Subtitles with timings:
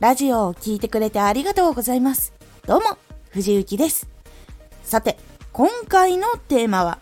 [0.00, 2.32] ラジオを聴いてくれてありがとうございます。
[2.68, 2.96] どうも、
[3.30, 4.06] 藤幸です。
[4.84, 5.18] さて、
[5.52, 6.98] 今回のテーマは、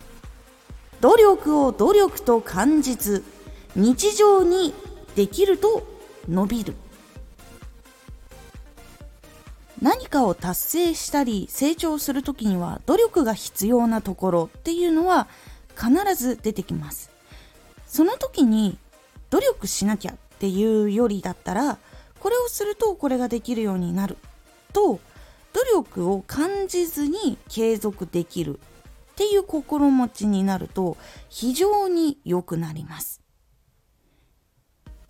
[1.03, 3.22] 努力を努力と感じず、
[3.75, 4.72] 日常に
[5.14, 5.86] できると
[6.27, 6.75] 伸びる。
[9.82, 15.29] 何かを達成したり成長する時には努力が必要なところっていうのは
[15.76, 17.11] 必ず出てきます。
[17.86, 18.79] その時に
[19.29, 21.76] 努力しなきゃっていうよりだったら
[22.26, 24.16] これをするとこれができるようになる
[24.72, 24.98] と
[25.53, 28.58] 努力を感じずに継続できる
[29.12, 30.96] っていう心持ちになると
[31.29, 33.22] 非常に良くなります。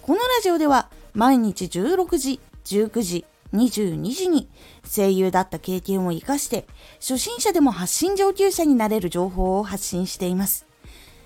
[0.02, 3.24] このラジオでは毎日16時19時
[3.54, 4.50] 22時に
[4.86, 6.66] 声優だった経験を活かして
[7.00, 10.66] 初心者でも発信上級者になれる情報を発信しています。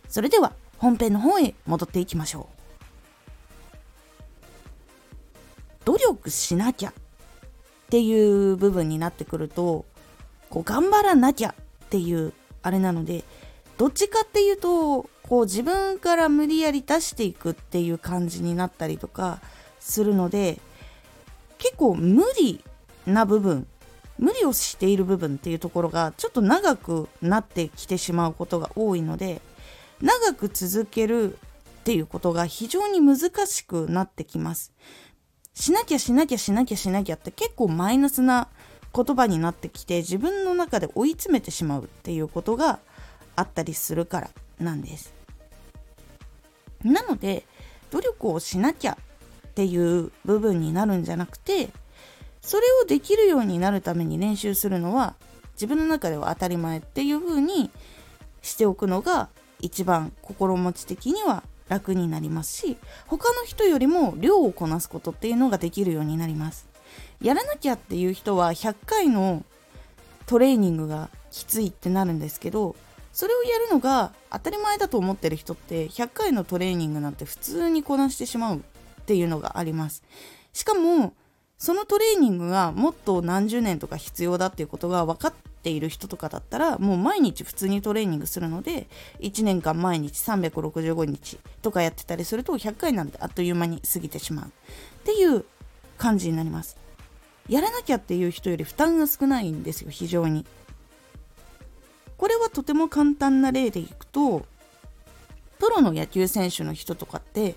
[0.09, 2.60] それでは本編の方へ戻っていきましょう。
[5.85, 6.93] 努力しなきゃっ
[7.91, 9.85] ていう部分になってくると
[10.49, 13.25] こう頑張らなきゃっていうあれなので
[13.79, 19.41] どっちかっていうとこう自分から無理やり出していくっていう感じになったりとか
[19.79, 20.61] するので
[21.59, 22.63] 結構無理
[23.07, 23.67] な部分
[24.19, 29.41] 無理をしている部分っていうところがちょっと長くなってきてしまうことが多いので
[30.03, 31.39] 長く続ける
[31.81, 34.73] っていうことが非常に難しくなってきます。
[35.55, 38.49] しなきゃしなきゃしなきゃしなきゃって結構マイナスな
[38.95, 42.81] 言葉になってきて自分の中で追い詰めてしまうっていうことが
[43.37, 45.15] あったりするからなんです。
[46.85, 47.45] なので
[47.91, 48.97] 努力をしなきゃ
[49.49, 51.69] っていう部分になるんじゃなくて
[52.41, 55.15] それをできるようになるために練習するのは
[55.55, 57.71] 自分の中では当たり前っていう風に
[58.41, 59.29] しておくのが
[59.61, 62.77] 一番心持ち的には楽になりますし
[63.07, 66.69] 他の人よりも量をこなすことっていうのができるようになります。
[67.23, 69.45] やらなきゃっていう人は100回の
[70.27, 72.75] トレーニングがきついってなるんですけど
[73.13, 78.61] それをやるのが当たり前だと思ってる人って100回のトレーニングなんて普通にこなしてしまうっ
[79.05, 80.03] ていうのがあります。
[80.53, 81.15] しかも
[81.59, 88.89] そのトレーニングがもっと何十年とか必要だっていうことが分かっている人とかだったらもう毎日普通にトレーニングするので
[89.21, 94.51] 1年間毎日365日とかやってたりすると100回なんてあっという間に過ぎてしまうっ
[95.05, 95.45] ていう
[95.99, 96.79] 感じになります。
[97.49, 100.47] やらなきゃっていう人より負担が少ないんですよ非常に。
[102.17, 104.45] これはとても簡単な例でいくと
[105.59, 107.55] プロの野球選手の人とかって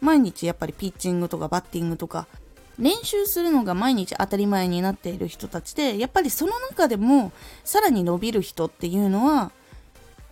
[0.00, 2.26] 毎日やっぱりピッチングとかバッティングとか
[2.78, 7.32] 練習するのが毎日当たり前になっている人たちでやっぱりその中でも
[7.64, 9.50] さらに伸びる人っていうのは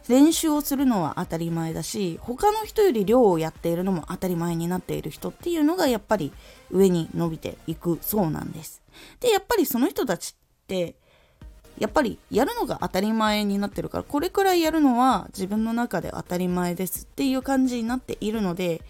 [0.09, 6.33] 練習をするのは当たり前だし他の人より量をやっているのも当たり前になっている人っていうのがやっぱり
[6.71, 8.83] 上に伸びていくそうなんです。
[9.21, 10.95] でやっぱりその人たちって
[11.79, 18.83] やっぱりやるのが当たり前になってるからこれくらいやるのは自分の中で当たり前ですっていう感じになっているので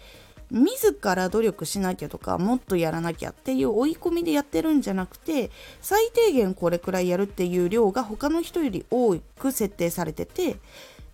[0.51, 5.51] 自ら努力しなきゃとかもっとやらなきゃっていう追い込みでやってるんじゃなくて
[5.81, 10.57] 最低限これくらいやるっていう量が他の人より多く設定されてて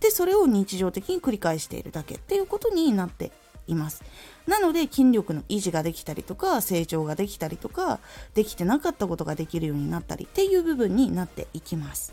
[0.00, 3.30] でそれを日常的に繰り返しているだけっていうことになって
[3.68, 4.02] います。
[4.46, 8.00] なので筋力の維持ができたりとか成長ができたりとか
[8.34, 12.12] できてなかったことができるようになったりっていう部分になっていきます。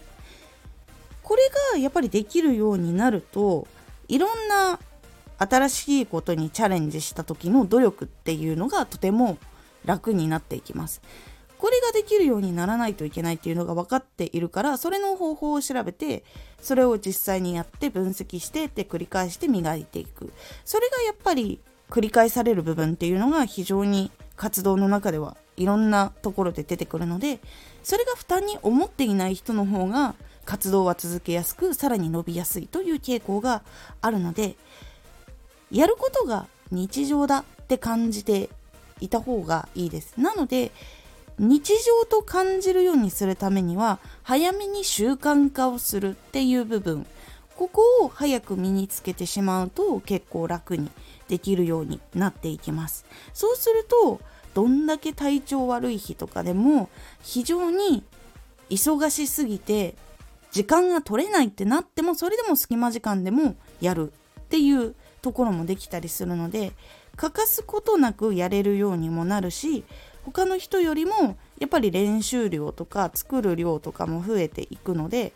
[1.23, 1.41] これ
[1.73, 3.67] がやっぱりできるようになると
[4.07, 4.79] いろんな
[5.39, 9.37] 新しいことにチャレンジした時の努力っていうのがとても
[9.85, 11.01] 楽になっていきます。
[11.57, 16.23] これができるようにならないといけないっていうのが分かっているからそれの方法を調べて
[16.61, 20.31] それを実際にやって分析してって繰り返して磨いていく
[20.63, 27.41] それがやっぱり繰り返される部分っていうのが非常に活動の中ではいろんなところで出てくるので
[27.83, 33.63] それが負担に思っていない人の方が活動は続けやすくさらに伸びやすいという傾向が
[34.01, 34.55] あるので
[35.71, 38.49] やることが日常だって感じて
[38.99, 40.13] いた方がいいです。
[40.17, 40.71] なので
[41.39, 47.05] 日常と感じるようにするためには早めに習慣化をするっていう部分
[47.55, 50.91] ここを早く身につけてしまうと結構楽に
[51.29, 54.19] できるようになっていきますそうすると
[54.53, 56.89] どんだけ体調悪い日とかでも
[57.21, 58.03] 非常に
[58.69, 59.95] 忙しすぎて
[60.51, 66.71] 時間が取れないってなってもそれでも隙間時間でもやるっていうところもできたりするので
[67.15, 69.83] 欠かすことなくやれるようにもなるし
[70.25, 75.33] 他の人よりもやっぱり練習量とか作る量とかも増えていくので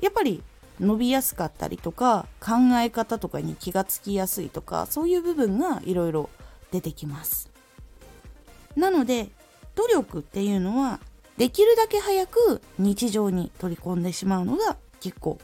[0.00, 0.42] やっぱり
[0.80, 6.30] 伸びやすかったりとか考え方とかに気がつきやすいとかそういう部分がいろいろ
[6.70, 7.50] 出てきます。
[8.74, 9.28] なので
[9.74, 10.98] 努力っていうのは
[11.36, 15.38] できるだけ早く日常に取り込んでしまうのが結構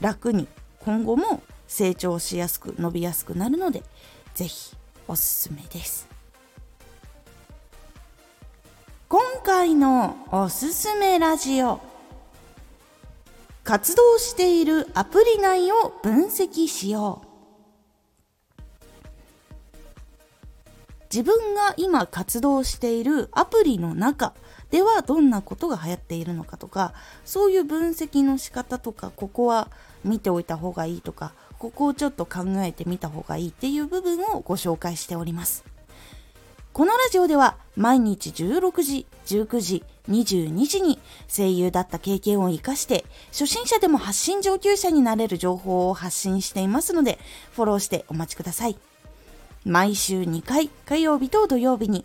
[0.00, 0.48] 楽に
[0.80, 3.82] 今後も成長しやすく伸びやすくなるので
[4.34, 4.76] 是非
[5.08, 6.08] おすすめです。
[9.08, 11.80] 今回のおすすめラジオ
[13.62, 17.26] 活動しているアプリ内を分析しよう。
[21.04, 24.34] 自分が今活動しているアプリの中
[24.70, 26.94] ではどんなことが流行っているのかとか
[27.24, 29.68] そういう分析の仕方とかここは
[30.04, 35.64] 見ておいた方がいいとかここをちょっと考えてみた方がいいっていう部分をご紹介しております
[36.72, 47.18] このラジオでは毎日16時19時22時に声優だった経験を活かして初心者でも発信上級者になれる情報を発信していますので
[47.52, 48.76] フォローしてお待ちください。
[49.64, 52.04] 毎週2回火曜日と土曜日に